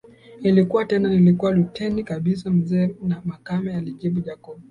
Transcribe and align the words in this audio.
Nilikuwa 0.41 0.85
tena 0.85 1.09
nilikuwa 1.09 1.51
luteni 1.51 2.03
kabisa 2.03 2.49
mzee 2.49 2.95
makame 3.25 3.75
alimjibu 3.75 4.21
Jacob 4.21 4.59